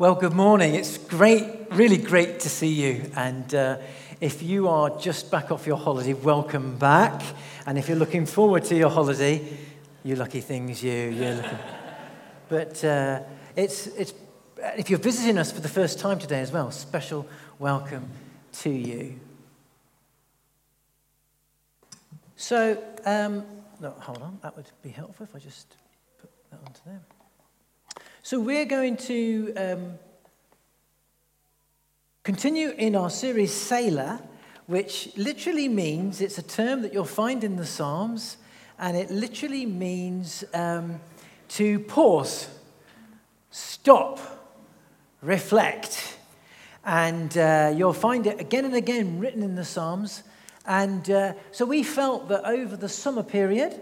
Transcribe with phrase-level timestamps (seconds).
[0.00, 0.76] Well, good morning.
[0.76, 3.10] It's great, really great to see you.
[3.16, 3.78] And uh,
[4.20, 7.20] if you are just back off your holiday, welcome back.
[7.66, 9.44] And if you're looking forward to your holiday,
[10.04, 10.92] you lucky things, you.
[10.92, 11.58] You're looking.
[12.48, 13.22] but uh,
[13.56, 14.14] it's, it's,
[14.76, 17.26] if you're visiting us for the first time today as well, special
[17.58, 18.08] welcome
[18.52, 19.18] to you.
[22.36, 23.44] So, um,
[23.80, 25.74] no, hold on, that would be helpful if I just
[26.20, 27.00] put that onto there.
[28.28, 29.98] So, we're going to um,
[32.24, 34.20] continue in our series Selah,
[34.66, 38.36] which literally means it's a term that you'll find in the Psalms,
[38.78, 41.00] and it literally means um,
[41.56, 42.50] to pause,
[43.50, 44.20] stop,
[45.22, 46.18] reflect.
[46.84, 50.22] And uh, you'll find it again and again written in the Psalms.
[50.66, 53.80] And uh, so we felt that over the summer period,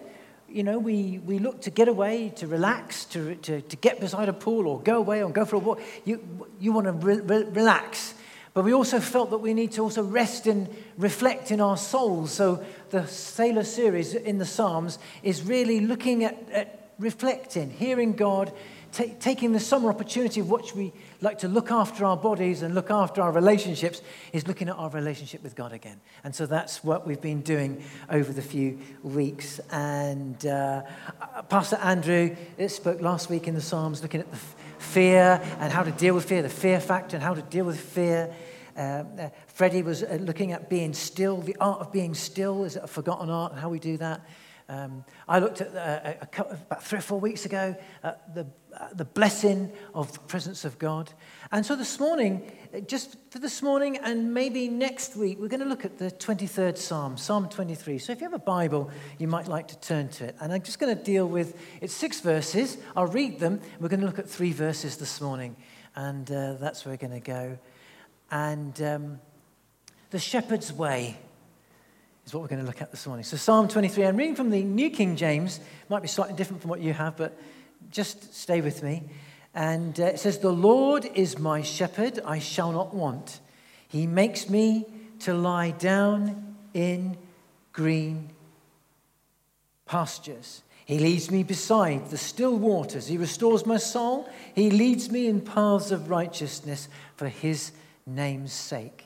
[0.56, 4.30] you know, we, we look to get away, to relax, to, to, to get beside
[4.30, 5.82] a pool or go away or go for a walk.
[6.06, 8.14] You, you want to re- re- relax.
[8.54, 12.32] But we also felt that we need to also rest and reflect in our souls.
[12.32, 18.50] So the Selah series in the Psalms is really looking at, at reflecting, hearing God,
[18.97, 22.75] t- taking the summer opportunity of which we like to look after our bodies and
[22.75, 24.00] look after our relationships,
[24.33, 26.00] is looking at our relationship with God again.
[26.25, 29.61] And so that's what we've been doing over the few weeks.
[29.70, 30.83] And uh,
[31.48, 32.34] Pastor Andrew
[32.69, 36.14] spoke last week in the Psalms looking at the f- fear and how to deal
[36.14, 38.33] with fear, the fear factor, and how to deal with fear.
[38.76, 42.65] Uh, uh, Freddie was uh, looking at being still, the art of being still.
[42.65, 44.20] Is it a forgotten art and how we do that?
[44.69, 48.47] Um, I looked at uh, a, a, about three or four weeks ago at the,
[48.94, 51.12] the blessing of the presence of God.
[51.53, 55.60] And so this morning, uh, just for this morning and maybe next week, we're going
[55.60, 57.99] to look at the 23rd Psalm, Psalm 23.
[57.99, 60.37] So if you have a Bible, you might like to turn to it.
[60.41, 62.76] And I'm just going to deal with, it's six verses.
[62.97, 63.60] I'll read them.
[63.78, 65.55] We're going to look at three verses this morning.
[65.94, 67.59] And uh, that's where we're going to go.
[68.32, 69.21] And um,
[70.10, 71.19] the shepherd's way
[72.26, 73.22] is what we're going to look at this morning.
[73.22, 76.70] So, Psalm 23, I'm reading from the New King James, might be slightly different from
[76.70, 77.38] what you have, but
[77.91, 79.04] just stay with me.
[79.54, 83.38] And uh, it says, The Lord is my shepherd, I shall not want.
[83.87, 84.87] He makes me
[85.20, 87.16] to lie down in
[87.72, 88.31] green
[89.87, 90.62] pastures.
[90.84, 93.06] He leads me beside the still waters.
[93.06, 94.28] He restores my soul.
[94.54, 97.70] He leads me in paths of righteousness for his
[98.04, 99.06] name's sake.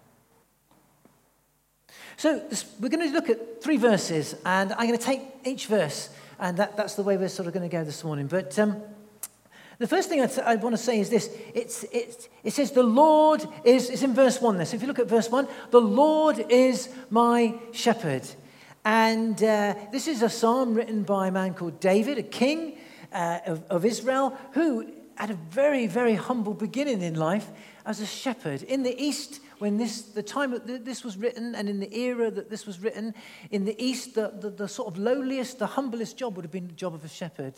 [2.17, 5.67] So this, we're going to look at three verses, and I'm going to take each
[5.67, 8.27] verse, and that, that's the way we're sort of going to go this morning.
[8.27, 8.81] But um,
[9.81, 13.43] the first thing I want to say is this it's, it's, it says, The Lord
[13.63, 14.75] is, it's in verse 1 this.
[14.75, 18.29] If you look at verse 1, the Lord is my shepherd.
[18.85, 22.77] And uh, this is a psalm written by a man called David, a king
[23.11, 27.47] uh, of, of Israel, who had a very, very humble beginning in life
[27.85, 28.63] as a shepherd.
[28.63, 32.31] In the east, when this, the time that this was written and in the era
[32.31, 33.13] that this was written,
[33.51, 36.65] in the East, the, the, the sort of lowliest, the humblest job would have been
[36.65, 37.53] the job of a shepherd.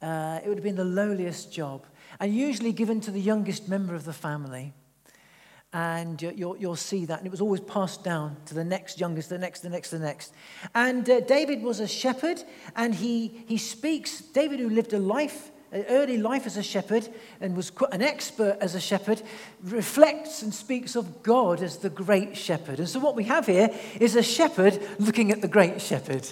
[0.00, 1.86] Uh, it would have been the lowliest job,
[2.20, 4.72] and usually given to the youngest member of the family.
[5.72, 7.18] And you'll, you'll see that.
[7.18, 9.98] And it was always passed down to the next youngest, the next, the next, the
[9.98, 10.32] next.
[10.72, 12.44] And uh, David was a shepherd,
[12.76, 15.50] and he, he speaks, David, who lived a life
[15.88, 17.08] early life as a shepherd
[17.40, 19.22] and was an expert as a shepherd,
[19.62, 22.78] reflects and speaks of God as the great shepherd.
[22.78, 26.26] And so, what we have here is a shepherd looking at the great shepherd.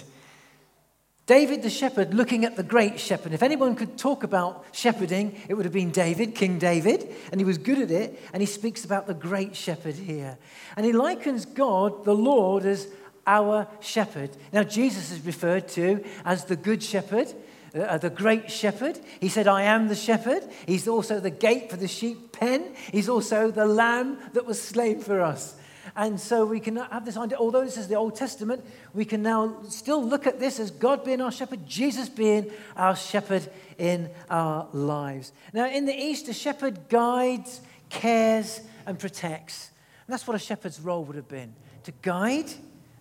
[1.25, 3.31] David the shepherd looking at the great shepherd.
[3.31, 7.45] If anyone could talk about shepherding, it would have been David, King David, and he
[7.45, 8.19] was good at it.
[8.33, 10.37] And he speaks about the great shepherd here.
[10.75, 12.89] And he likens God, the Lord, as
[13.25, 14.31] our shepherd.
[14.51, 17.33] Now, Jesus is referred to as the good shepherd.
[17.75, 18.99] Uh, the great shepherd.
[19.19, 20.43] He said, I am the shepherd.
[20.67, 22.73] He's also the gate for the sheep pen.
[22.91, 25.55] He's also the lamb that was slain for us.
[25.95, 29.21] And so we can have this idea, although this is the Old Testament, we can
[29.21, 33.47] now still look at this as God being our shepherd, Jesus being our shepherd
[33.77, 35.33] in our lives.
[35.51, 39.69] Now, in the East, a shepherd guides, cares, and protects.
[40.07, 41.53] And that's what a shepherd's role would have been
[41.83, 42.49] to guide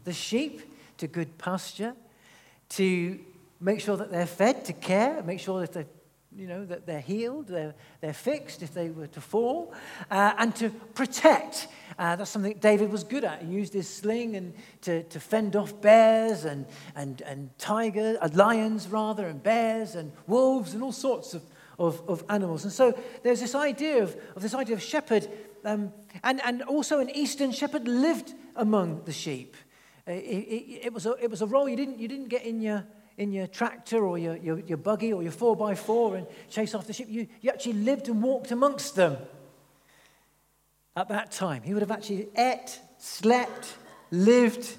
[0.05, 0.61] the sheep
[0.99, 1.95] to good pasture,
[2.71, 3.19] to
[3.63, 5.87] make sure that they're fed, to care, make sure that they're
[6.37, 9.75] you know, that they're healed, they're, they're fixed if they were to fall,
[10.11, 11.69] uh, and to protect.
[11.99, 13.43] Uh, that's something David was good at.
[13.43, 16.67] He used his sling and to, to fend off bears and,
[16.97, 21.43] and, and tigers, uh, lions rather, and bears and wolves and all sorts of,
[21.79, 22.65] of, of animals.
[22.65, 25.29] And so there's this idea of, of this idea of shepherd,
[25.65, 25.93] um,
[26.25, 29.55] and, and also an eastern shepherd lived among the sheep.
[30.09, 32.43] Uh, it, it, it, was a, it was a role you didn't, you didn't get
[32.43, 32.85] in your
[33.19, 37.09] in your tractor or your, your, your buggy or your 4x4 and chase after sheep.
[37.09, 39.17] You, you actually lived and walked amongst them
[40.97, 41.63] at that time.
[41.63, 43.75] He would have actually ate, slept,
[44.11, 44.77] lived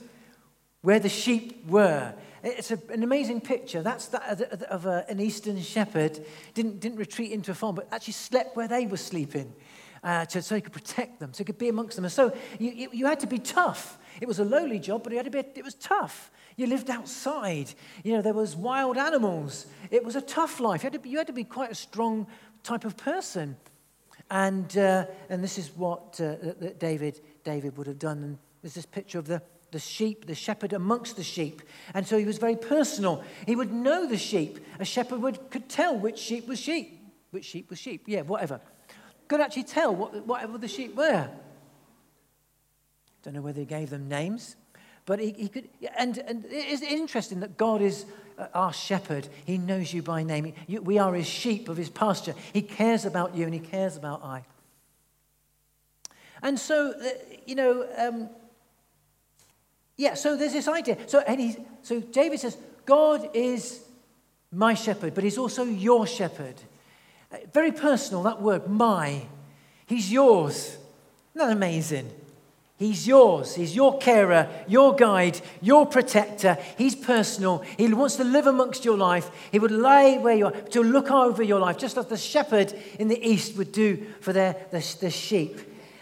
[0.81, 2.13] where the sheep were.
[2.43, 3.81] It's a, an amazing picture.
[3.81, 6.23] That's that of, a, an eastern shepherd.
[6.53, 9.53] Didn't, didn't retreat into a farm, but actually slept where they were sleeping.
[10.03, 12.03] Uh, to, so he could protect them, so he could be amongst them.
[12.03, 13.97] And so you, you, you had to be tough.
[14.19, 16.29] It was a lowly job, but it, had to be, it was tough.
[16.55, 17.73] You lived outside.
[18.03, 19.65] You know, there was wild animals.
[19.91, 20.83] It was a tough life.
[20.83, 22.27] You had to be, had to be quite a strong
[22.63, 23.55] type of person.
[24.29, 26.35] And, uh, and this is what uh,
[26.79, 28.23] David, David would have done.
[28.23, 29.41] And there's this picture of the,
[29.71, 31.61] the sheep, the shepherd amongst the sheep.
[31.93, 33.23] And so he was very personal.
[33.45, 34.59] He would know the sheep.
[34.79, 36.99] A shepherd would, could tell which sheep was sheep.
[37.31, 38.03] Which sheep was sheep.
[38.07, 38.61] Yeah, whatever.
[39.27, 41.29] Could actually tell what, whatever the sheep were.
[43.23, 44.55] Don't know whether he gave them names.
[45.05, 48.05] But he, he could, and, and it's interesting that God is
[48.37, 49.27] uh, our shepherd.
[49.45, 50.53] He knows you by name.
[50.67, 52.33] We are his sheep of his pasture.
[52.53, 54.43] He cares about you and he cares about I.
[56.41, 57.09] And so, uh,
[57.45, 58.29] you know, um,
[59.97, 60.97] yeah, so there's this idea.
[61.07, 63.81] So, and he, so David says, God is
[64.51, 66.55] my shepherd, but he's also your shepherd.
[67.31, 69.23] Uh, very personal, that word, my.
[69.85, 70.77] He's yours.
[71.35, 72.11] Isn't that amazing?
[72.83, 73.55] He's yours.
[73.55, 76.57] He's your carer, your guide, your protector.
[76.77, 77.59] He's personal.
[77.77, 79.31] He wants to live amongst your life.
[79.53, 82.73] He would lay where you are, to look over your life, just like the shepherd
[82.99, 85.61] in the east would do for their, the, sheep.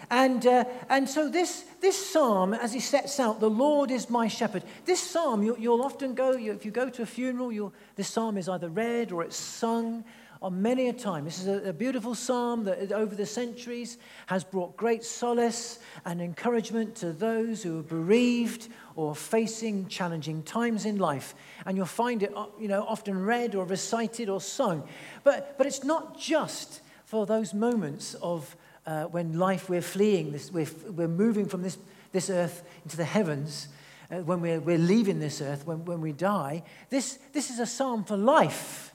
[0.09, 4.27] And, uh, and so this, this psalm, as he sets out, the Lord is my
[4.27, 4.63] shepherd.
[4.85, 8.37] This psalm, you, will often go, you, if you go to a funeral, this psalm
[8.37, 10.03] is either read or it's sung
[10.41, 11.23] on many a time.
[11.23, 16.19] This is a, a, beautiful psalm that over the centuries has brought great solace and
[16.19, 21.35] encouragement to those who are bereaved or facing challenging times in life.
[21.65, 24.87] And you'll find it uh, you know, often read or recited or sung.
[25.23, 28.55] But, but it's not just for those moments of
[28.87, 31.77] uh, when life we're fleeing, this, we're, we're moving from this,
[32.13, 33.67] this earth into the heavens.
[34.09, 37.67] Uh, when we're, we're leaving this earth, when, when we die, this, this is a
[37.67, 38.90] psalm for life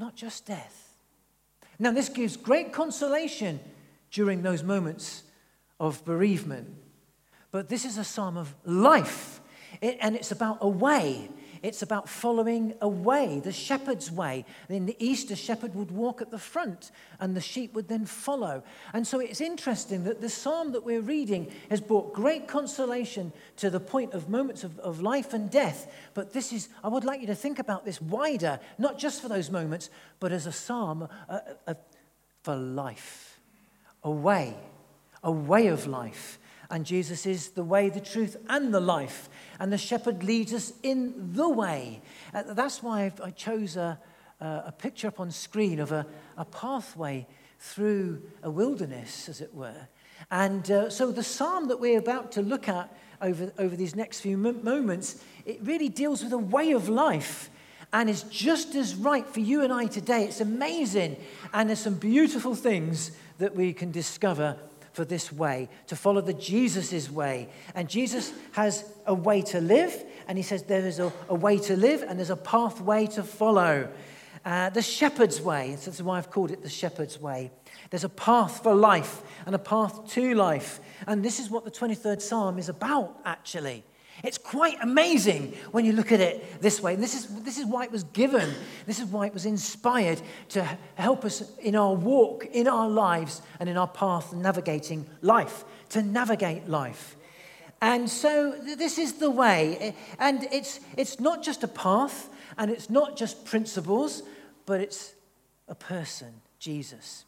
[0.00, 0.96] not just death.
[1.78, 3.60] Now, this gives great consolation
[4.10, 5.22] during those moments
[5.78, 6.68] of bereavement.
[7.52, 9.40] But this is a psalm of life,
[9.80, 11.28] it, and it's about a way.
[11.62, 14.46] It's about following a way, the shepherd's way.
[14.68, 18.06] In the east, a shepherd would walk at the front and the sheep would then
[18.06, 18.62] follow.
[18.94, 23.68] And so it's interesting that the psalm that we're reading has brought great consolation to
[23.68, 25.92] the point of moments of, of life and death.
[26.14, 29.28] But this is, I would like you to think about this wider, not just for
[29.28, 31.74] those moments, but as a psalm uh, uh,
[32.42, 33.38] for life,
[34.02, 34.56] a way,
[35.22, 36.38] a way of life.
[36.70, 39.28] And Jesus is the way, the truth, and the life.
[39.58, 42.00] And the shepherd leads us in the way.
[42.32, 43.98] Uh, that's why I've, i chose a,
[44.40, 47.26] a, picture up on screen of a, a pathway
[47.58, 49.88] through a wilderness, as it were.
[50.30, 54.20] And uh, so the psalm that we're about to look at over, over these next
[54.20, 57.50] few moments, it really deals with a way of life
[57.92, 60.24] and is just as right for you and I today.
[60.24, 61.16] It's amazing.
[61.52, 64.56] And there's some beautiful things that we can discover
[64.92, 67.48] for this way, to follow the Jesus' way.
[67.74, 71.58] And Jesus has a way to live, and he says there is a, a way
[71.58, 73.88] to live and there's a pathway to follow.
[74.44, 77.50] Uh, the shepherd's way, so that's why I've called it the shepherd's way.
[77.90, 80.80] There's a path for life and a path to life.
[81.06, 83.84] And this is what the 23rd Psalm is about, actually.
[84.22, 86.94] It's quite amazing when you look at it this way.
[86.94, 88.52] And this is, this is why it was given.
[88.86, 90.62] This is why it was inspired to
[90.94, 96.02] help us in our walk, in our lives, and in our path navigating life, to
[96.02, 97.16] navigate life.
[97.82, 99.94] And so this is the way.
[100.18, 104.22] And it's, it's not just a path, and it's not just principles,
[104.66, 105.14] but it's
[105.66, 107.24] a person, Jesus.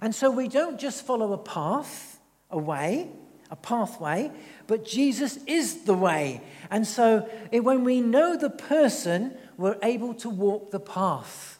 [0.00, 3.10] And so we don't just follow a path, a way,
[3.50, 4.30] a pathway,
[4.66, 6.40] but Jesus is the way.
[6.70, 11.58] And so when we know the person, we're able to walk the path.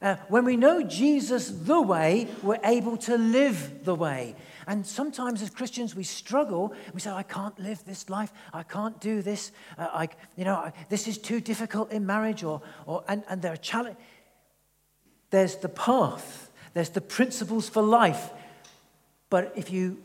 [0.00, 4.36] Uh, when we know Jesus the way, we're able to live the way.
[4.68, 6.72] And sometimes as Christians, we struggle.
[6.94, 8.32] We say, I can't live this life.
[8.52, 9.50] I can't do this.
[9.76, 12.44] Uh, I, you know, I, this is too difficult in marriage.
[12.44, 14.00] Or, or, and, and there are challenges.
[15.30, 16.50] There's the path.
[16.74, 18.30] There's the principles for life.
[19.30, 19.98] But if you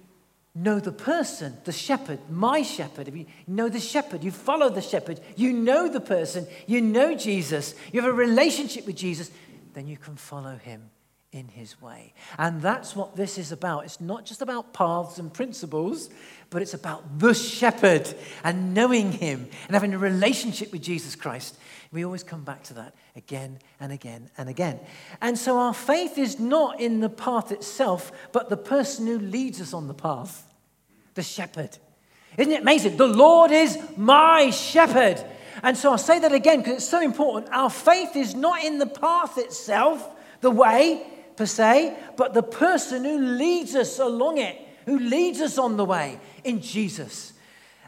[0.55, 3.07] know the person, the shepherd, my shepherd.
[3.07, 7.15] If you know the shepherd, you follow the shepherd, you know the person, you know
[7.15, 9.31] Jesus, you have a relationship with Jesus,
[9.73, 10.91] then you can follow him
[11.33, 12.13] in his way.
[12.37, 13.85] And that's what this is about.
[13.85, 16.09] It's not just about paths and principles,
[16.51, 18.07] but it's about the shepherd
[18.43, 21.57] and knowing him and having a relationship with Jesus Christ.
[21.91, 24.79] We always come back to that again and again and again.
[25.21, 29.59] And so our faith is not in the path itself, but the person who leads
[29.59, 30.45] us on the path,
[31.15, 31.77] the shepherd.
[32.37, 32.97] Isn't it amazing?
[32.97, 35.23] The Lord is my shepherd.
[35.63, 37.51] And so I'll say that again because it's so important.
[37.51, 40.07] Our faith is not in the path itself,
[40.41, 45.57] the way per se, but the person who leads us along it, who leads us
[45.57, 47.33] on the way in Jesus.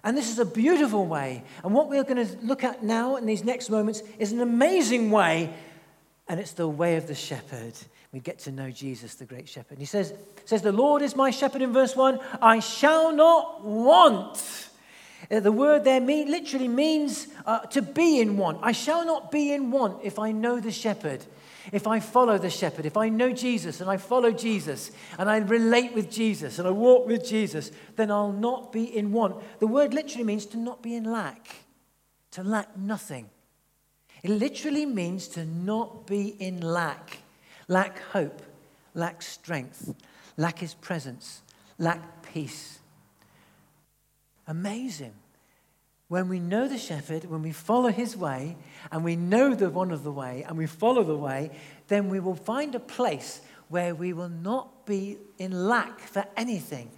[0.03, 1.43] And this is a beautiful way.
[1.63, 5.09] And what we're going to look at now in these next moments is an amazing
[5.09, 5.53] way,
[6.27, 7.73] and it's the way of the shepherd.
[8.11, 9.77] We get to know Jesus, the great shepherd.
[9.77, 10.13] He says,
[10.45, 12.19] says, The Lord is my shepherd in verse 1.
[12.41, 14.69] I shall not want.
[15.29, 18.59] Uh, the word there mean, literally means uh, to be in want.
[18.61, 21.25] I shall not be in want if I know the shepherd.
[21.71, 25.37] If I follow the shepherd, if I know Jesus and I follow Jesus and I
[25.37, 29.43] relate with Jesus and I walk with Jesus, then I'll not be in want.
[29.59, 31.47] The word literally means to not be in lack,
[32.31, 33.29] to lack nothing.
[34.23, 37.19] It literally means to not be in lack,
[37.67, 38.41] lack hope,
[38.93, 39.93] lack strength,
[40.37, 41.41] lack his presence,
[41.77, 42.79] lack peace.
[44.47, 45.13] Amazing.
[46.07, 48.57] When we know the shepherd, when we follow his way,
[48.91, 51.51] and we know the one of the way, and we follow the way,
[51.87, 56.89] then we will find a place where we will not be in lack for anything.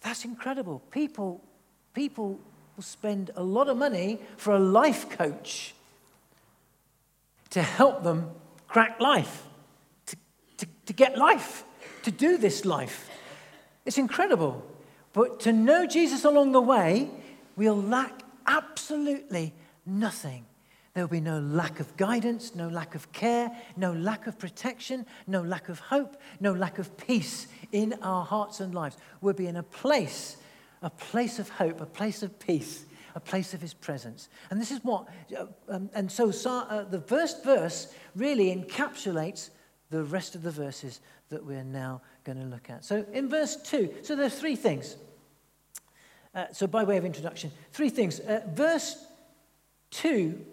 [0.00, 0.80] That's incredible.
[0.90, 1.42] People,
[1.92, 2.38] people
[2.76, 5.74] will spend a lot of money for a life coach
[7.50, 8.30] to help them
[8.68, 9.44] crack life,
[10.06, 10.16] to,
[10.56, 11.64] to, to get life,
[12.04, 13.10] to do this life.
[13.84, 14.64] It's incredible.
[15.12, 17.10] But to know Jesus along the way
[17.58, 19.52] we'll lack absolutely
[19.84, 20.46] nothing.
[20.94, 25.04] There will be no lack of guidance, no lack of care, no lack of protection,
[25.26, 28.96] no lack of hope, no lack of peace in our hearts and lives.
[29.20, 30.38] We'll be in a place,
[30.82, 34.28] a place of hope, a place of peace, a place of His presence.
[34.50, 39.50] And this is what, uh, um, and so uh, the first verse really encapsulates
[39.90, 42.84] the rest of the verses that we're now going to look at.
[42.84, 44.96] So in verse 2, so there's three things.
[46.34, 48.20] Uh, so, by way of introduction, three things.
[48.20, 48.96] Uh, verse
[49.90, 50.44] 2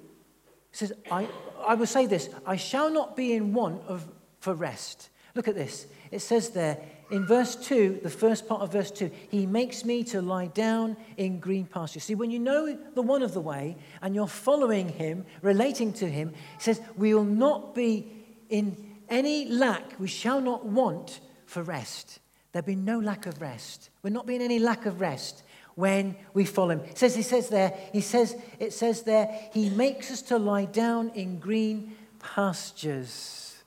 [0.72, 1.27] says, I,
[1.65, 4.08] I will say this I shall not be in want of,
[4.39, 5.10] for rest.
[5.34, 5.86] Look at this.
[6.12, 6.77] It says there
[7.12, 10.98] in verse 2, the first part of verse 2, He makes me to lie down
[11.17, 12.00] in green pasture.
[12.00, 16.10] See, when you know the one of the way and you're following Him, relating to
[16.10, 18.12] Him, He says, We will not be
[18.50, 22.20] in any lack, we shall not want for rest.
[22.51, 23.89] There'll be no lack of rest.
[24.01, 25.44] We're not being any lack of rest
[25.75, 26.79] when we follow him.
[26.82, 30.65] It says, he says there, he says, it says there, he makes us to lie
[30.65, 33.62] down in green pastures.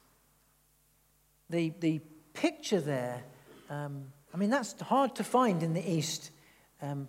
[1.50, 2.00] The, the
[2.32, 3.22] picture there,
[3.70, 6.30] um, I mean, that's hard to find in the East.
[6.80, 7.08] Um,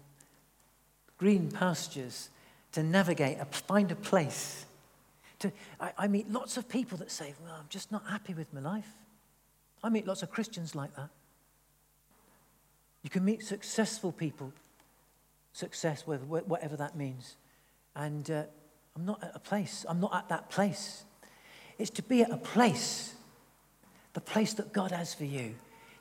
[1.18, 2.30] green pastures
[2.72, 4.66] to navigate, find a place.
[5.40, 8.54] To, I, I meet lots of people that say, Well, I'm just not happy with
[8.54, 8.92] my life.
[9.84, 11.10] I meet lots of Christians like that.
[13.04, 14.52] You can meet successful people
[15.60, 17.36] success, whatever that means.
[17.96, 18.44] And uh,
[18.96, 21.04] I'm not at a place, I'm not at that place.
[21.78, 23.14] It's to be at a place,
[24.14, 25.56] the place that God has for you,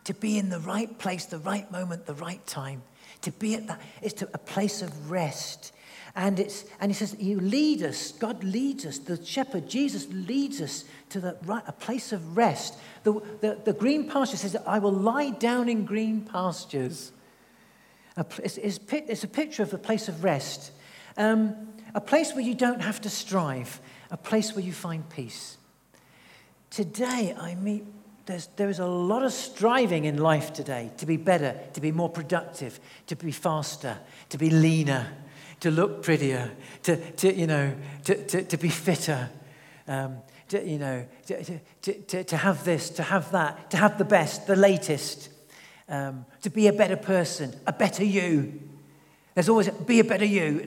[0.04, 2.82] to be in the right place, the right moment, the right time.
[3.22, 5.72] To be at that, it's to a place of rest.
[6.14, 10.60] And, it's, and he says, You lead us, God leads us, the shepherd, Jesus leads
[10.60, 12.78] us to the right, a place of rest.
[13.02, 17.12] The, the, the green pasture says, I will lie down in green pastures.
[18.42, 20.72] It's, it's a picture of a place of rest,
[21.16, 21.54] um,
[21.94, 25.56] a place where you don't have to strive, a place where you find peace.
[26.70, 27.84] Today, I meet,
[28.26, 31.92] there's, there is a lot of striving in life today to be better, to be
[31.92, 33.98] more productive, to be faster,
[34.30, 35.12] to be leaner,
[35.60, 36.50] to look prettier,
[36.82, 39.30] to, to you know, to, to, to be fitter,
[39.86, 43.96] um, to, you know, to, to, to, to have this, to have that, to have
[43.98, 45.30] the best, the latest,
[45.88, 48.60] um, to be a better person, a better you.
[49.34, 50.60] There's always be a better you.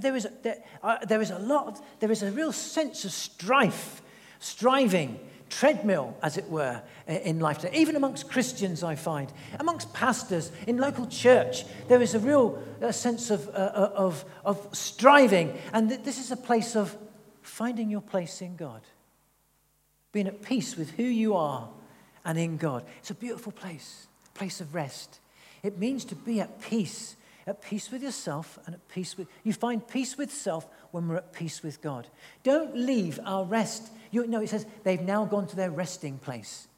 [0.00, 3.12] There, is, there, uh, there is a lot, of, there is a real sense of
[3.12, 4.00] strife,
[4.38, 7.64] striving, treadmill, as it were, in life.
[7.74, 12.92] Even amongst Christians, I find, amongst pastors, in local church, there is a real uh,
[12.92, 15.58] sense of, uh, uh of, of striving.
[15.72, 16.96] And this is a place of
[17.42, 18.80] finding your place in God,
[20.12, 21.68] being at peace with who you are
[22.24, 22.84] and in God.
[23.00, 24.09] It's a beautiful place, a
[24.40, 25.20] place of rest.
[25.62, 27.14] It means to be at peace
[27.46, 31.16] at peace with yourself and at peace with you find peace with self when we're
[31.16, 32.06] at peace with god.
[32.42, 33.90] Don't leave our rest.
[34.10, 36.68] You know it says they've now gone to their resting place.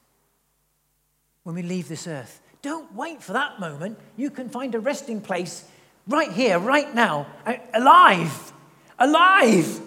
[1.43, 2.41] When we leave this earth.
[2.61, 3.97] Don't wait for that moment.
[4.17, 5.63] You can find a resting place
[6.05, 7.27] right here right now.
[7.73, 8.53] Alive.
[8.99, 9.79] Alive.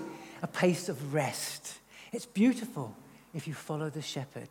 [0.42, 1.78] A place of rest.
[2.12, 2.96] It's beautiful
[3.34, 4.48] if you follow the shepherd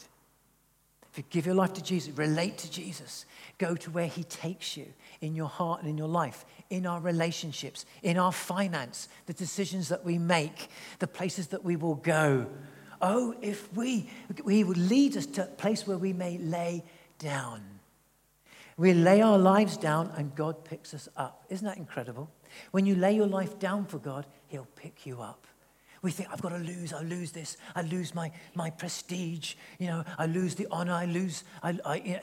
[1.23, 3.25] give your life to Jesus, relate to Jesus,
[3.57, 4.87] go to where He takes you
[5.21, 9.89] in your heart and in your life, in our relationships, in our finance, the decisions
[9.89, 10.69] that we make,
[10.99, 12.47] the places that we will go.
[13.01, 14.09] Oh, if we,
[14.47, 16.83] He would lead us to a place where we may lay
[17.19, 17.61] down.
[18.77, 21.45] We lay our lives down and God picks us up.
[21.49, 22.29] Isn't that incredible?
[22.71, 25.47] When you lay your life down for God, He'll pick you up.
[26.05, 29.87] We think, I've got to lose, I lose this, I lose my, my prestige, you
[29.87, 31.43] know, I lose the honor, I lose.
[31.63, 32.19] I, I, you know.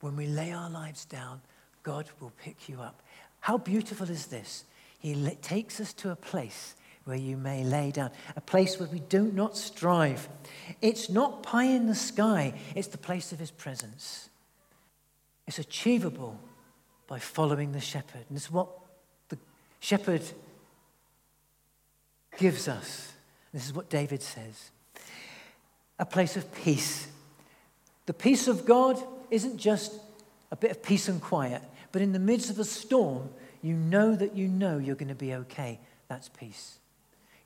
[0.00, 1.40] When we lay our lives down,
[1.84, 3.00] God will pick you up.
[3.38, 4.64] How beautiful is this?
[4.98, 8.98] He takes us to a place where you may lay down, a place where we
[8.98, 10.28] do not strive.
[10.82, 14.30] It's not pie in the sky, it's the place of His presence.
[15.46, 16.40] It's achievable
[17.06, 18.24] by following the shepherd.
[18.28, 18.68] And it's what
[19.28, 19.38] the
[19.78, 20.22] shepherd
[22.36, 23.12] gives us.
[23.52, 24.70] This is what David says
[25.98, 27.06] a place of peace.
[28.06, 29.92] The peace of God isn't just
[30.50, 33.30] a bit of peace and quiet, but in the midst of a storm,
[33.62, 35.78] you know that you know you're going to be okay.
[36.08, 36.78] That's peace.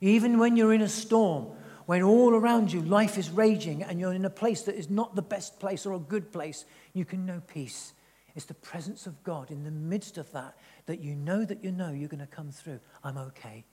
[0.01, 1.47] Even when you're in a storm,
[1.85, 5.15] when all around you life is raging and you're in a place that is not
[5.15, 7.93] the best place or a good place, you can know peace.
[8.35, 11.71] It's the presence of God in the midst of that that you know that you
[11.71, 12.79] know you're going to come through.
[13.03, 13.63] I'm okay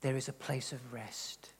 [0.00, 1.50] there is a place of rest.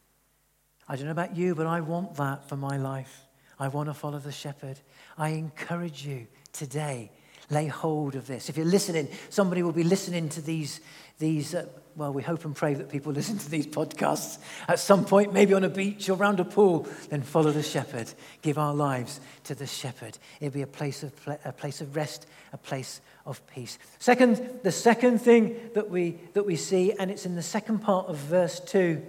[0.88, 3.26] I don't know about you, but I want that for my life.
[3.58, 4.80] I want to follow the shepherd.
[5.16, 7.10] I encourage you today,
[7.50, 8.48] lay hold of this.
[8.48, 10.80] If you're listening, somebody will be listening to these,
[11.18, 15.04] these uh, well, we hope and pray that people listen to these podcasts at some
[15.04, 18.12] point, maybe on a beach or around a pool, then follow the shepherd.
[18.42, 20.18] Give our lives to the shepherd.
[20.40, 21.12] It'll be a place of,
[21.44, 23.78] a place of rest, a place of peace.
[23.98, 28.06] Second, the second thing that we, that we see, and it's in the second part
[28.06, 29.02] of verse 2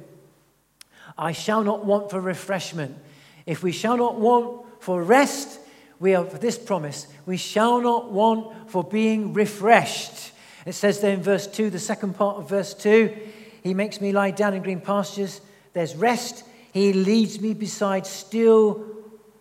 [1.17, 2.97] I shall not want for refreshment.
[3.45, 5.59] If we shall not want for rest,
[6.00, 10.32] we have this promise we shall not want for being refreshed.
[10.66, 13.16] It says there in verse 2, the second part of verse 2,
[13.64, 15.42] He makes me lie down in green pastures.
[15.74, 16.44] There's rest.
[16.74, 18.86] He leads me beside still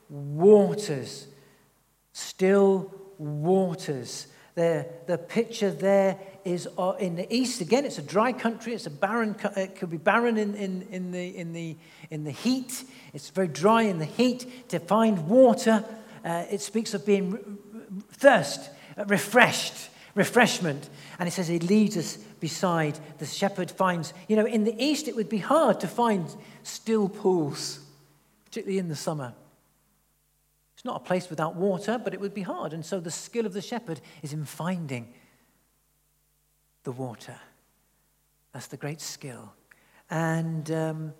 [0.08, 1.26] waters.
[2.12, 4.26] Still waters.
[4.54, 7.60] The, the picture there is uh, in the east.
[7.60, 8.74] Again, it's a dry country.
[8.74, 9.36] It's a barren.
[9.56, 11.76] It could be barren in, in, in, the, in, the,
[12.10, 12.84] in the heat.
[13.12, 14.68] It's very dry in the heat.
[14.70, 15.84] To find water,
[16.24, 17.58] uh, it speaks of being
[18.12, 20.90] thirst, uh, refreshed refreshment.
[21.18, 24.12] And it says he leads us beside the shepherd finds.
[24.26, 26.26] You know, in the east, it would be hard to find
[26.62, 27.80] still pools,
[28.44, 29.32] particularly in the summer.
[30.74, 32.72] It's not a place without water, but it would be hard.
[32.72, 35.12] And so the skill of the shepherd is in finding
[36.84, 37.36] the water.
[38.52, 39.52] That's the great skill.
[40.10, 41.14] And um,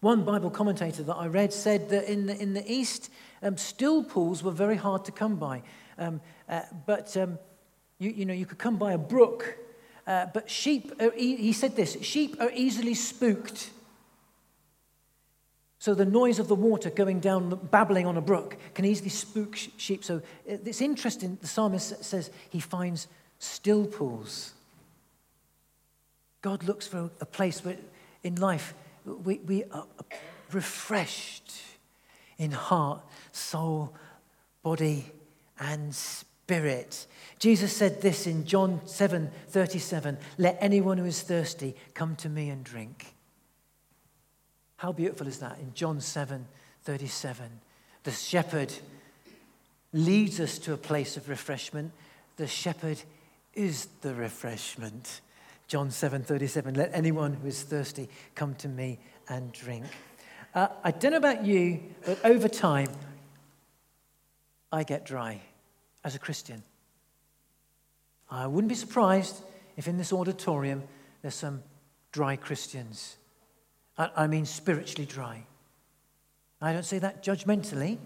[0.00, 3.10] one Bible commentator that I read said that in the, in the East,
[3.42, 5.62] um, still pools were very hard to come by.
[5.98, 7.38] Um, uh, but um,
[7.98, 9.56] you, you know, you could come by a brook,
[10.06, 13.70] uh, but sheep, are, he said this sheep are easily spooked.
[15.78, 19.56] So the noise of the water going down, babbling on a brook, can easily spook
[19.76, 20.04] sheep.
[20.04, 24.52] So uh, it's interesting, the psalmist says he finds still pools.
[26.42, 27.76] God looks for a place where
[28.22, 28.74] in life
[29.06, 29.86] we, we are
[30.52, 31.52] refreshed
[32.38, 33.94] in heart, soul,
[34.62, 35.06] body,
[35.58, 37.06] and spirit.
[37.38, 42.50] Jesus said this in John 7 37 Let anyone who is thirsty come to me
[42.50, 43.14] and drink.
[44.76, 46.46] How beautiful is that in John 7
[46.84, 47.46] 37?
[48.04, 48.72] The shepherd
[49.92, 51.92] leads us to a place of refreshment.
[52.36, 53.00] The shepherd
[53.54, 55.20] is the refreshment.
[55.66, 58.98] John 7:37, let anyone who is thirsty come to me
[59.28, 59.84] and drink.
[60.54, 62.88] Uh, I don't know about you, but over time,
[64.72, 65.40] I get dry
[66.04, 66.62] as a Christian.
[68.30, 69.42] I wouldn't be surprised
[69.76, 70.84] if in this auditorium
[71.22, 71.62] there's some
[72.12, 73.16] dry Christians.
[73.98, 75.44] I, I mean, spiritually dry.
[76.60, 77.98] I don't say that judgmentally.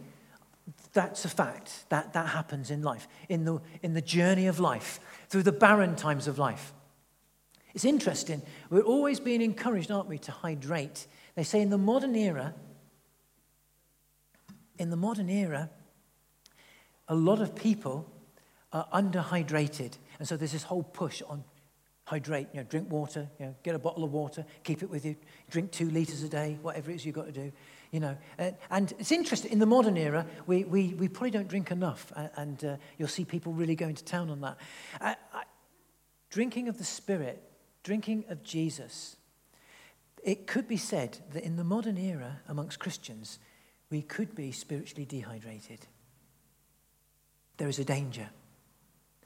[0.92, 1.88] That's a fact.
[1.90, 5.94] That, that happens in life, in the, in the journey of life, through the barren
[5.94, 6.72] times of life.
[7.74, 8.42] It's interesting.
[8.68, 11.06] We're always being encouraged, aren't we, to hydrate.
[11.34, 12.54] They say in the modern era,
[14.78, 15.70] in the modern era,
[17.08, 18.10] a lot of people
[18.72, 19.92] are underhydrated.
[20.18, 21.44] And so there's this whole push on
[22.04, 25.04] hydrate, you know, drink water, you know, get a bottle of water, keep it with
[25.04, 25.14] you,
[25.48, 27.52] drink two litres a day, whatever it is you've got to do,
[27.92, 28.16] you know.
[28.36, 32.12] And, and it's interesting, in the modern era, we, we, we probably don't drink enough,
[32.16, 34.56] uh, and, uh, you'll see people really going to town on that.
[35.00, 35.44] I, I,
[36.30, 37.40] drinking of the Spirit,
[37.90, 39.16] drinking of Jesus,
[40.22, 43.40] it could be said that in the modern era amongst Christians,
[43.90, 45.80] we could be spiritually dehydrated.
[47.56, 48.28] There is a danger.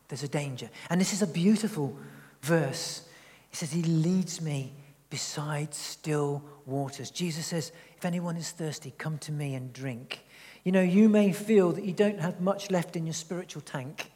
[0.09, 0.71] There's a danger.
[0.89, 1.95] And this is a beautiful
[2.41, 3.07] verse.
[3.53, 4.73] It says, He leads me
[5.11, 7.11] beside still waters.
[7.11, 10.25] Jesus says, If anyone is thirsty, come to me and drink.
[10.65, 14.11] You know, you may feel that you don't have much left in your spiritual tank.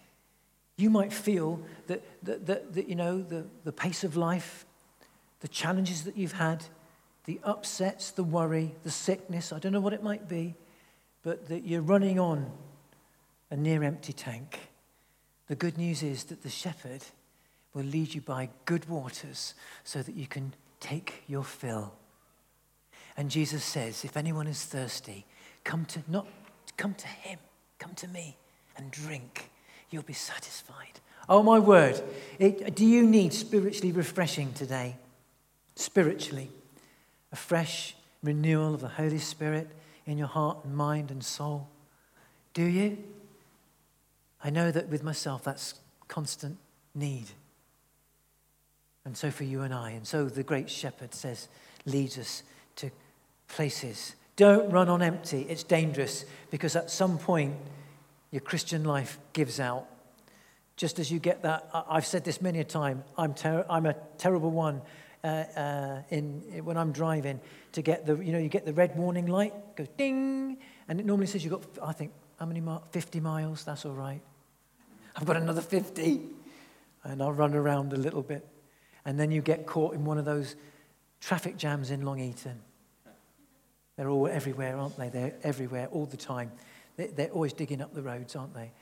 [0.78, 4.64] You might feel that, that, that, that you know, the, the pace of life,
[5.40, 6.64] the challenges that you've had,
[7.24, 10.54] the upsets, the worry, the sickness, I don't know what it might be,
[11.22, 12.50] but that you're running on
[13.50, 14.70] a near empty tank.
[15.48, 17.02] The good news is that the shepherd
[17.74, 21.92] will lead you by good waters so that you can take your fill.
[23.16, 25.26] And Jesus says, if anyone is thirsty,
[25.64, 26.28] come to not
[26.76, 27.40] come to him,
[27.80, 28.36] come to me
[28.76, 29.50] and drink.
[29.90, 31.00] You'll be satisfied.
[31.28, 32.00] Oh my word.
[32.38, 34.96] It, do you need spiritually refreshing today?
[35.76, 36.50] Spiritually.
[37.32, 39.68] A fresh renewal of the Holy Spirit
[40.06, 41.68] in your heart and mind and soul.
[42.54, 42.98] Do you?
[44.42, 45.74] I know that with myself that's
[46.08, 46.56] constant
[46.94, 47.26] need.
[49.04, 49.90] And so for you and I.
[49.90, 51.48] And so the great shepherd says,
[51.84, 52.42] leads us
[52.76, 52.90] to
[53.48, 54.14] places.
[54.36, 55.46] Don't run on empty.
[55.48, 57.54] It's dangerous because at some point
[58.30, 59.86] your Christian life gives out.
[60.76, 63.94] Just as you get that, I've said this many a time, I'm, ter- I'm a
[64.16, 64.80] terrible one
[65.24, 67.40] uh, uh, in, when I'm driving
[67.72, 71.06] to get the, you know, you get the red warning light, goes ding, and it
[71.06, 72.84] normally says you've got, I think, how many miles?
[72.92, 74.20] 50 miles, that's all right.
[75.16, 76.20] I've got another 50,
[77.02, 78.46] and I'll run around a little bit
[79.08, 80.54] and then you get caught in one of those
[81.22, 82.60] traffic jams in Long Eaton.
[83.96, 85.08] They're all everywhere, aren't they?
[85.08, 86.52] They're everywhere all the time.
[86.98, 88.72] They're always digging up the roads, aren't they?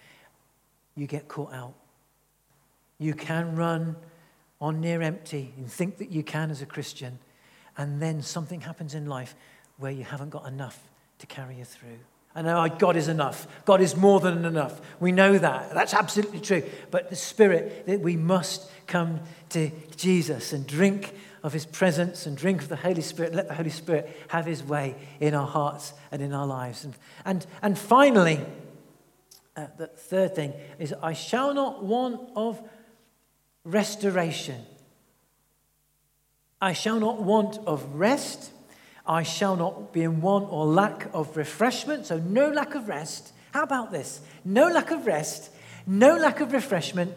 [0.97, 1.75] You get caught out.
[2.99, 3.97] You can run
[4.61, 7.19] on near empty and think that you can as a Christian,
[7.77, 9.35] and then something happens in life
[9.77, 10.81] where you haven't got enough
[11.19, 11.99] to carry you through.
[12.35, 13.47] I know oh, God is enough.
[13.65, 14.81] God is more than enough.
[15.01, 15.73] We know that.
[15.73, 16.63] That's absolutely true.
[16.91, 21.15] But the Spirit, that we must come to Jesus and drink
[21.47, 23.33] of his presence and drink of the Holy Spirit.
[23.33, 26.85] Let the Holy Spirit have his way in our hearts and in our lives.
[26.85, 28.41] And, and, and finally,
[29.57, 32.61] uh, the third thing is I shall not want of
[33.65, 34.61] restoration.
[36.61, 38.51] I shall not want of rest
[39.07, 42.07] I shall not be in want or lack of refreshment.
[42.07, 43.33] So, no lack of rest.
[43.53, 44.21] How about this?
[44.45, 45.51] No lack of rest,
[45.87, 47.15] no lack of refreshment,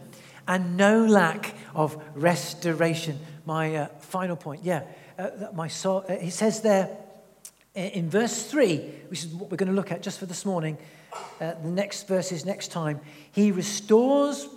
[0.49, 3.19] and no lack of restoration.
[3.45, 4.81] My uh, final point, yeah.
[5.17, 6.89] Uh, my soul, uh, he says there
[7.75, 8.77] in verse 3,
[9.09, 10.77] which is what we're going to look at just for this morning,
[11.39, 12.99] uh, the next verses next time.
[13.31, 14.49] He restores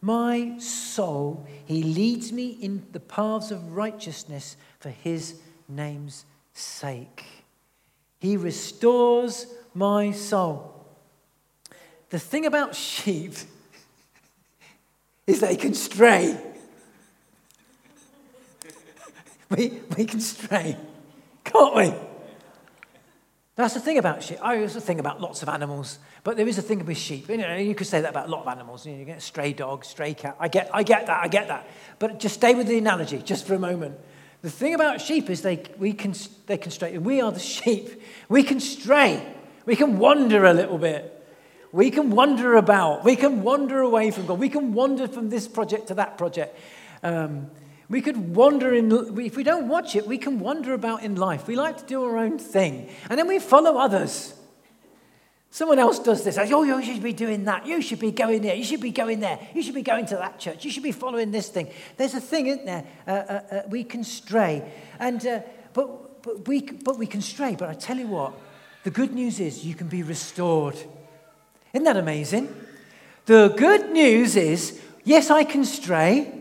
[0.00, 6.24] my soul, he leads me in the paths of righteousness for his name's
[6.54, 7.24] sake.
[8.18, 10.86] He restores my soul.
[12.10, 13.34] The thing about sheep
[15.32, 16.38] is they can stray.
[19.50, 20.78] We, we can stray,
[21.44, 21.92] can't we?
[23.54, 24.38] That's the thing about sheep.
[24.40, 27.28] I also think about lots of animals, but there is a thing with sheep.
[27.28, 28.86] You, know, you could say that about a lot of animals.
[28.86, 30.36] You, know, you get a stray dog, stray cat.
[30.40, 31.68] I get, I get that, I get that.
[31.98, 33.98] But just stay with the analogy, just for a moment.
[34.40, 36.14] The thing about sheep is they, we can,
[36.46, 36.96] they can stray.
[36.96, 38.02] We are the sheep.
[38.30, 39.22] We can stray.
[39.66, 41.21] We can wander a little bit.
[41.72, 43.02] We can wander about.
[43.02, 44.38] We can wander away from God.
[44.38, 46.58] We can wander from this project to that project.
[47.02, 47.50] Um,
[47.88, 51.46] we could wander in, if we don't watch it, we can wander about in life.
[51.46, 52.90] We like to do our own thing.
[53.10, 54.34] And then we follow others.
[55.50, 56.38] Someone else does this.
[56.38, 57.66] Oh, you should be doing that.
[57.66, 58.54] You should be going there.
[58.54, 59.38] You should be going there.
[59.54, 60.64] You should be going to that church.
[60.64, 61.70] You should be following this thing.
[61.98, 62.84] There's a thing, isn't there?
[63.06, 64.72] Uh, uh, uh, we can stray.
[64.98, 65.40] And, uh,
[65.74, 67.54] but, but, we, but we can stray.
[67.54, 68.32] But I tell you what,
[68.84, 70.78] the good news is you can be restored.
[71.72, 72.54] Isn't that amazing?
[73.26, 76.32] The good news is yes, I can stray,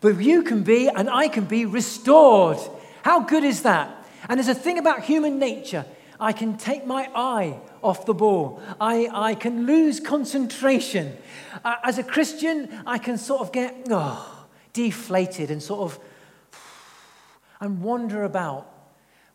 [0.00, 2.58] but you can be and I can be restored.
[3.02, 4.06] How good is that?
[4.28, 5.86] And there's a thing about human nature.
[6.20, 8.62] I can take my eye off the ball.
[8.78, 11.16] I, I can lose concentration.
[11.64, 15.98] Uh, as a Christian, I can sort of get oh, deflated and sort of
[17.60, 18.70] and wander about.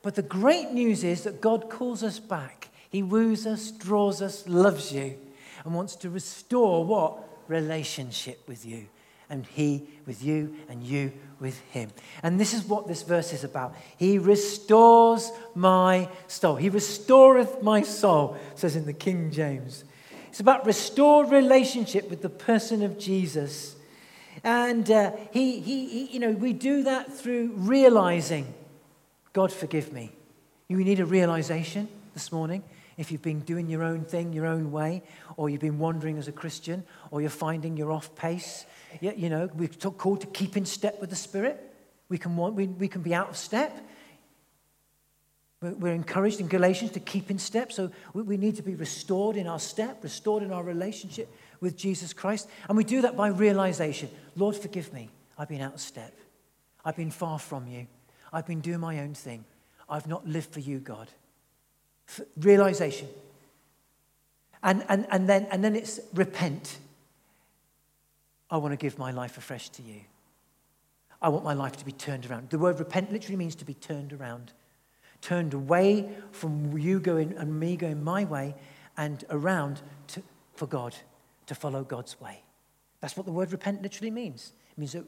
[0.04, 2.70] But the great news is that God calls us back.
[2.90, 5.18] He woos us, draws us, loves you,
[5.66, 7.28] and wants to restore what?
[7.48, 8.88] Relationship with you
[9.30, 11.90] and he with you, and you with him.
[12.22, 13.76] And this is what this verse is about.
[13.98, 16.56] He restores my soul.
[16.56, 19.84] He restoreth my soul, says in the King James.
[20.30, 23.76] It's about restored relationship with the person of Jesus.
[24.44, 28.54] And uh, he, he, he, you know, we do that through realizing,
[29.34, 30.12] God, forgive me.
[30.68, 32.64] You need a realization this morning
[32.98, 35.04] if you've been doing your own thing, your own way,
[35.38, 38.66] or you've been wandering as a Christian, or you're finding you're off pace.
[39.02, 41.62] Yeah, you know, we're called to keep in step with the Spirit.
[42.08, 43.76] We can, want, we, we can be out of step.
[45.62, 49.48] We're encouraged in Galatians to keep in step, so we need to be restored in
[49.48, 52.48] our step, restored in our relationship with Jesus Christ.
[52.68, 55.10] And we do that by realization Lord, forgive me.
[55.38, 56.14] I've been out of step.
[56.84, 57.88] I've been far from you.
[58.32, 59.44] I've been doing my own thing.
[59.90, 61.10] I've not lived for you, God.
[62.38, 63.08] Realization.
[64.64, 66.80] And, and, and, then, and then it's repent.
[68.50, 70.02] I want to give my life afresh to you.
[71.22, 72.50] I want my life to be turned around.
[72.50, 74.52] The word repent literally means to be turned around.
[75.22, 78.56] Turned away from you going and me going my way
[78.98, 80.22] and around to,
[80.56, 80.96] for God,
[81.48, 82.42] to follow God's way.
[83.02, 84.52] That's what the word repent literally means.
[84.72, 85.04] It means a,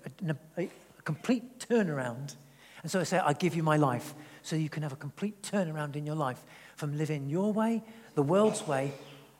[0.57, 2.35] a, a complete turnaround.
[2.83, 5.41] And so I say, I give you my life so you can have a complete
[5.41, 6.43] turnaround in your life
[6.77, 7.83] from living your way,
[8.15, 8.93] the world's way,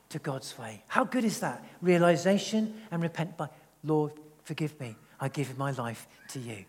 [0.09, 0.83] to God's way.
[0.87, 1.63] How good is that?
[1.81, 3.49] Realization and repent by,
[3.83, 4.11] Lord,
[4.43, 4.95] forgive me.
[5.19, 6.65] I give my life to you.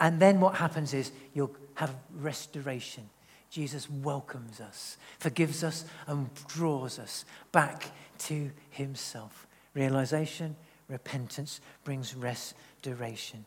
[0.00, 3.08] And then what happens is you'll have restoration.
[3.50, 9.46] Jesus welcomes us, forgives us, and draws us back to himself.
[9.74, 10.56] Realization,
[10.88, 13.44] repentance brings restoration.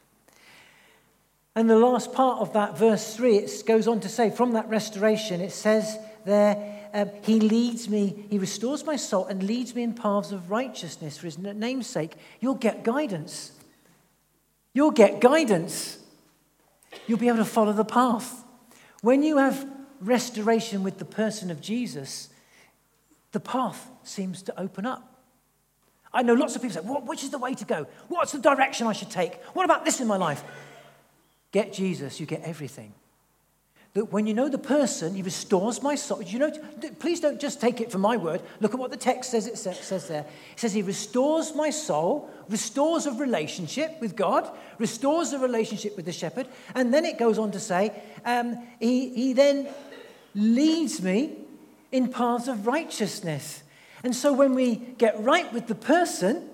[1.56, 4.70] And the last part of that, verse 3, it goes on to say, from that
[4.70, 9.84] restoration, it says there, um, He leads me, He restores my soul and leads me
[9.84, 12.14] in paths of righteousness for His name's sake.
[12.40, 13.52] You'll get guidance.
[14.74, 16.00] You'll get guidance.
[17.08, 18.44] You'll be able to follow the path.
[19.02, 19.68] When you have
[20.00, 22.30] restoration with the person of Jesus,
[23.32, 25.08] the path seems to open up.
[26.14, 27.88] I know lots of people say, well, which is the way to go?
[28.10, 29.42] What's the direction I should take?
[29.54, 30.44] What about this in my life?
[31.52, 32.94] Get Jesus, you get everything
[33.94, 36.22] that when you know the person, he restores my soul.
[36.22, 36.52] You know,
[37.00, 38.42] please don't just take it for my word.
[38.62, 39.48] Look at what the text says.
[39.48, 40.26] It says there.
[40.54, 46.06] It says he restores my soul, restores a relationship with God, restores a relationship with
[46.06, 47.92] the shepherd, and then it goes on to say
[48.24, 49.68] um, he, he then
[50.36, 51.36] leads me
[51.92, 53.64] in paths of righteousness.
[54.04, 56.50] And so when we get right with the person,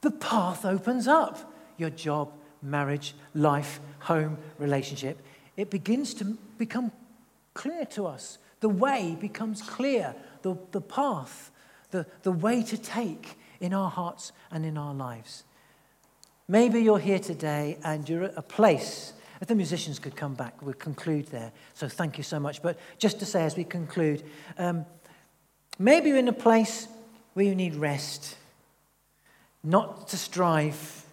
[0.00, 1.52] the path opens up.
[1.76, 5.18] Your job, marriage, life, home, relationship
[5.56, 6.24] it begins to
[6.58, 6.92] become
[7.54, 8.38] clear to us.
[8.60, 11.50] The way becomes clear, the, the path,
[11.90, 15.44] the, the way to take in our hearts and in our lives.
[16.48, 20.60] Maybe you're here today and you're at a place, if the musicians could come back,
[20.62, 21.52] we'll conclude there.
[21.74, 22.62] So thank you so much.
[22.62, 24.22] But just to say as we conclude,
[24.58, 24.86] um,
[25.78, 26.88] maybe you're in a place
[27.34, 28.36] where you need rest,
[29.62, 31.04] not to strive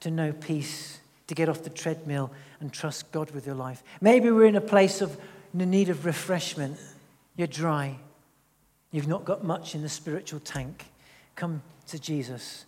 [0.00, 3.82] to know peace, to get off the treadmill and trust God with your life.
[4.00, 5.18] Maybe we're in a place of
[5.52, 6.78] need of refreshment.
[7.36, 7.96] You're dry.
[8.90, 10.86] You've not got much in the spiritual tank.
[11.36, 12.64] Come to Jesus.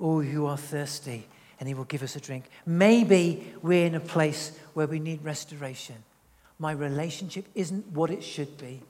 [0.00, 1.26] Oh, All who are thirsty,
[1.58, 2.44] and He will give us a drink.
[2.64, 5.96] Maybe we're in a place where we need restoration.
[6.58, 8.80] My relationship isn't what it should be.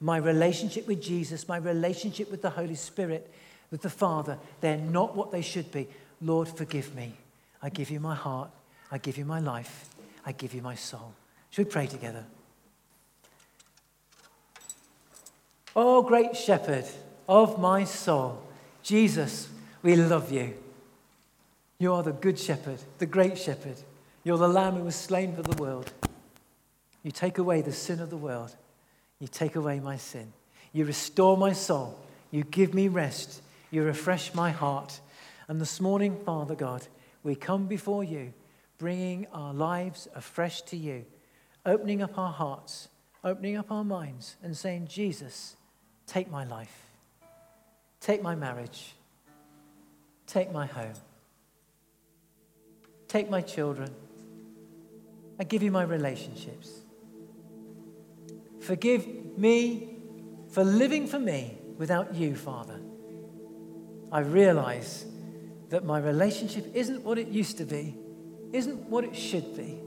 [0.00, 3.32] My relationship with Jesus, my relationship with the Holy Spirit,
[3.70, 5.88] with the Father, they're not what they should be.
[6.20, 7.14] Lord, forgive me.
[7.62, 8.50] I give you my heart.
[8.90, 9.88] I give you my life.
[10.24, 11.14] I give you my soul.
[11.50, 12.24] Should we pray together?
[15.74, 16.86] Oh, great shepherd
[17.28, 18.42] of my soul,
[18.82, 19.48] Jesus,
[19.82, 20.54] we love you.
[21.78, 23.76] You are the good shepherd, the great shepherd.
[24.24, 25.92] You're the lamb who was slain for the world.
[27.02, 28.56] You take away the sin of the world.
[29.20, 30.32] You take away my sin.
[30.72, 31.98] You restore my soul.
[32.30, 33.42] You give me rest.
[33.70, 35.00] You refresh my heart.
[35.46, 36.86] And this morning, Father God,
[37.28, 38.32] we come before you,
[38.78, 41.04] bringing our lives afresh to you,
[41.66, 42.88] opening up our hearts,
[43.22, 45.54] opening up our minds, and saying, Jesus,
[46.06, 46.86] take my life,
[48.00, 48.94] take my marriage,
[50.26, 50.94] take my home,
[53.08, 53.94] take my children.
[55.38, 56.80] I give you my relationships.
[58.60, 59.98] Forgive me
[60.48, 62.80] for living for me without you, Father.
[64.10, 65.04] I realize
[65.70, 67.96] that my relationship isn't what it used to be,
[68.52, 69.80] isn't what it should be.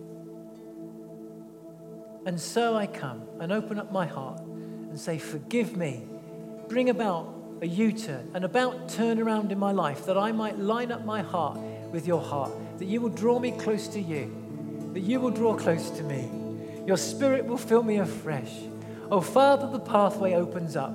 [2.25, 6.03] And so I come and open up my heart and say, Forgive me.
[6.67, 10.57] Bring about a U turn, an about turn around in my life that I might
[10.57, 11.57] line up my heart
[11.91, 15.55] with your heart, that you will draw me close to you, that you will draw
[15.55, 16.29] close to me.
[16.85, 18.51] Your spirit will fill me afresh.
[19.11, 20.93] Oh, Father, the pathway opens up.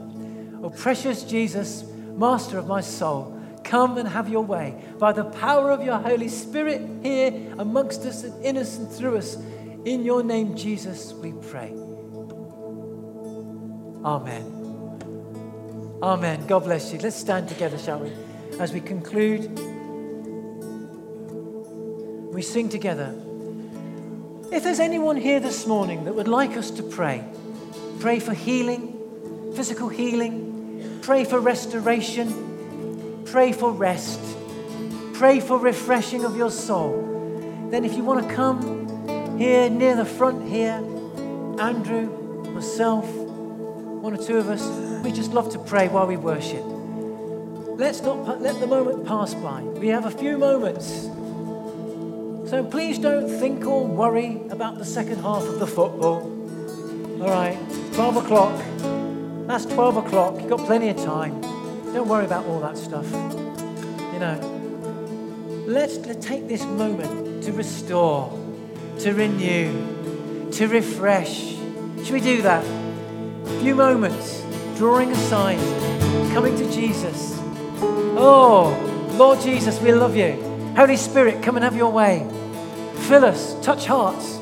[0.63, 1.85] Oh, precious Jesus,
[2.17, 3.36] Master of my soul,
[3.67, 4.83] come and have your way.
[4.99, 9.19] By the power of your Holy Spirit here amongst us and in us and through
[9.19, 9.37] us.
[9.85, 11.73] In your name, Jesus, we pray.
[14.05, 14.53] Amen.
[16.03, 16.47] Amen.
[16.47, 16.99] God bless you.
[17.01, 18.13] Let's stand together, shall we?
[18.59, 19.51] As we conclude,
[22.33, 23.15] we sing together.
[24.53, 27.25] If there's anyone here this morning that would like us to pray,
[27.99, 32.46] pray for healing, physical healing, pray for restoration,
[33.27, 34.21] pray for rest,
[35.15, 40.05] pray for refreshing of your soul, then if you want to come here near the
[40.05, 40.83] front here,
[41.59, 42.07] Andrew,
[42.53, 44.65] myself, one or two of us,
[45.05, 46.63] we just love to pray while we worship.
[46.65, 49.61] Let's not let the moment pass by.
[49.63, 51.11] We have a few moments.
[52.49, 56.33] So please don't think or worry about the second half of the football.
[57.21, 57.59] All right,
[57.95, 58.63] 12 o'clock.
[59.49, 60.41] That's 12 o'clock.
[60.41, 61.56] You've got plenty of time.
[61.97, 63.11] Don't worry about all that stuff.
[63.11, 64.39] You know,
[65.67, 68.39] let's, let's take this moment to restore,
[68.99, 71.57] to renew, to refresh.
[72.05, 72.63] Should we do that?
[72.67, 74.45] A few moments,
[74.77, 75.59] drawing aside,
[76.35, 77.39] coming to Jesus.
[78.19, 78.77] Oh,
[79.15, 80.33] Lord Jesus, we love you.
[80.77, 82.29] Holy Spirit, come and have your way.
[83.09, 84.39] Fill us, touch hearts.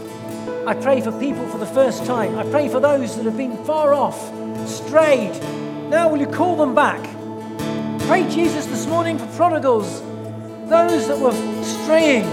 [0.67, 2.37] I pray for people for the first time.
[2.37, 4.19] I pray for those that have been far off,
[4.69, 5.40] strayed.
[5.88, 7.13] Now, will you call them back?
[8.07, 10.03] Pray, Jesus, this morning for prodigals,
[10.69, 11.33] those that were
[11.64, 12.27] straying.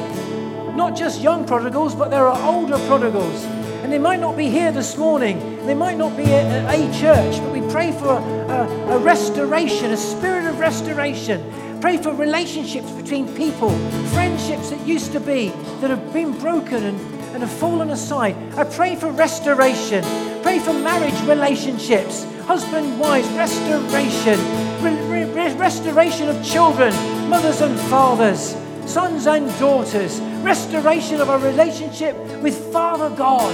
[0.76, 3.46] Not just young prodigals, but there are older prodigals.
[3.82, 7.40] And they might not be here this morning, they might not be at a church,
[7.40, 11.42] but we pray for a, a, a restoration, a spirit of restoration.
[11.80, 13.70] Pray for relationships between people,
[14.10, 17.00] friendships that used to be, that have been broken and,
[17.34, 18.36] and have fallen aside.
[18.58, 20.04] I pray for restoration.
[20.44, 24.38] Pray for marriage relationships, husband, wives, restoration,
[24.84, 26.94] re- re- restoration of children,
[27.30, 33.54] mothers and fathers, sons and daughters, restoration of our relationship with Father God.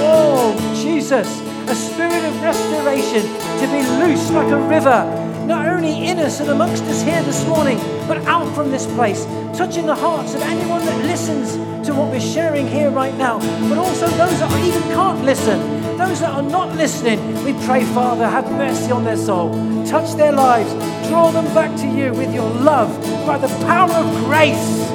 [0.00, 1.28] Oh, Jesus,
[1.68, 3.20] a spirit of restoration
[3.60, 5.04] to be loose like a river,
[5.44, 7.76] not only in us and amongst us here this morning,
[8.08, 11.52] but out from this place, touching the hearts of anyone that listens
[11.86, 16.20] to what we're sharing here right now, but also those that even can't listen, those
[16.20, 17.18] that are not listening.
[17.44, 19.50] We pray, Father, have mercy on their soul,
[19.86, 20.70] touch their lives,
[21.08, 22.90] draw them back to you with your love
[23.26, 24.90] by the power of grace.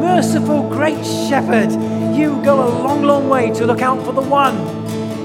[0.00, 1.70] Merciful, great shepherd,
[2.16, 4.56] you go a long, long way to look out for the one.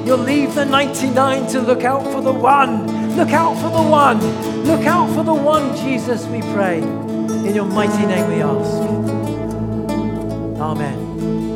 [0.05, 3.15] You'll leave the 99 to look out for the one.
[3.15, 4.19] Look out for the one.
[4.65, 6.79] Look out for the one, Jesus, we pray.
[6.79, 8.71] In your mighty name we ask.
[10.59, 11.52] Amen.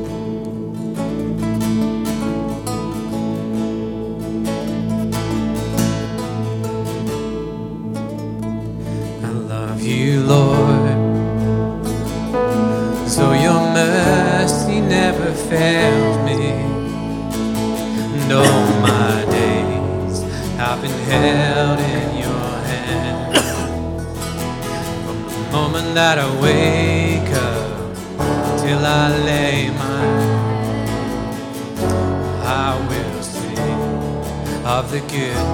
[34.88, 35.46] Of the goodness